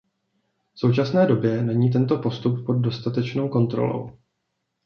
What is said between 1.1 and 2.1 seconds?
době není